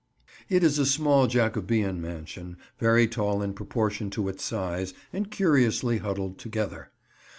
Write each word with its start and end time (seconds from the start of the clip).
It 0.49 0.63
is 0.63 0.79
a 0.79 0.85
small 0.87 1.27
Jacobean 1.27 2.01
mansion, 2.01 2.57
very 2.79 3.05
tall 3.07 3.43
in 3.43 3.53
proportion 3.53 4.09
to 4.17 4.29
its 4.29 4.43
size, 4.43 4.95
and 5.13 5.29
curiously 5.29 5.99
huddled 5.99 6.39
together. 6.39 6.89